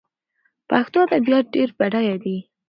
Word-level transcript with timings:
پښتو 0.69 0.97
ادبيات 1.15 1.45
ډېر 1.55 1.69
بډايه 1.77 2.15
دي. 2.23 2.37